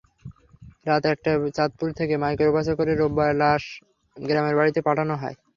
[0.85, 3.63] রাত একটায় চাঁদপুর থেকে মাইক্রোবাসে করে রোববার লাশ
[4.17, 5.35] গ্রামের বাড়িতে পাঠানো হয়।